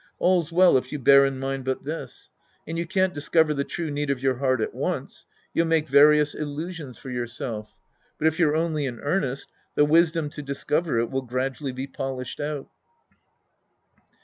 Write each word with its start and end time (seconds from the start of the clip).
All's 0.17 0.51
well 0.51 0.77
if 0.77 0.91
you 0.91 0.97
bear 0.97 1.27
in 1.27 1.37
mind 1.37 1.63
but 1.63 1.83
this. 1.83 2.31
And 2.65 2.75
you 2.75 2.87
can't 2.87 3.13
discover 3.13 3.53
the 3.53 3.63
true 3.63 3.85
used 3.85 4.09
of 4.09 4.19
your 4.23 4.37
heart 4.37 4.59
at 4.59 4.73
once. 4.73 5.27
You'll 5.53 5.67
make 5.67 5.87
various 5.87 6.33
illusions 6.33 6.97
for 6.97 7.09
j^ourself. 7.11 7.67
But 8.17 8.25
if 8.25 8.39
you're 8.39 8.55
only 8.55 8.87
in 8.87 8.99
earnest, 9.01 9.49
the 9.75 9.85
wisdom 9.85 10.31
to 10.31 10.41
discover 10.41 10.97
it 10.97 11.11
will 11.11 11.21
gradually 11.21 11.71
be 11.71 11.85
polished 11.85 12.39
out. 12.39 12.67